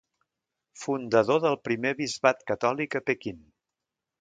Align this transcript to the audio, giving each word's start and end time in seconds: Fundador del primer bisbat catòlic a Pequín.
Fundador 0.83 1.43
del 1.45 1.57
primer 1.67 1.93
bisbat 2.01 2.41
catòlic 2.53 3.01
a 3.01 3.03
Pequín. 3.11 3.39